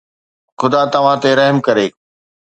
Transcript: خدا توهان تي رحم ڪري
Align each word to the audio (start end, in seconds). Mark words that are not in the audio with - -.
خدا 0.59 0.81
توهان 0.93 1.17
تي 1.23 1.31
رحم 1.39 1.57
ڪري 1.67 1.87